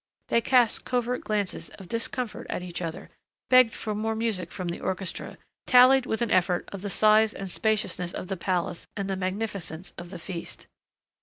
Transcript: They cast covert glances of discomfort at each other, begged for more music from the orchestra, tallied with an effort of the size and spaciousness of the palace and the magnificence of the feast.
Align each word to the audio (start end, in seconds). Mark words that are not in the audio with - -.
They 0.29 0.41
cast 0.41 0.83
covert 0.83 1.23
glances 1.23 1.69
of 1.77 1.87
discomfort 1.87 2.47
at 2.49 2.63
each 2.63 2.81
other, 2.81 3.11
begged 3.51 3.75
for 3.75 3.93
more 3.93 4.15
music 4.15 4.51
from 4.51 4.69
the 4.69 4.79
orchestra, 4.81 5.37
tallied 5.67 6.07
with 6.07 6.23
an 6.23 6.31
effort 6.31 6.67
of 6.71 6.81
the 6.81 6.89
size 6.89 7.35
and 7.35 7.51
spaciousness 7.51 8.11
of 8.11 8.27
the 8.27 8.35
palace 8.35 8.87
and 8.97 9.07
the 9.07 9.15
magnificence 9.15 9.93
of 9.99 10.09
the 10.09 10.17
feast. 10.17 10.65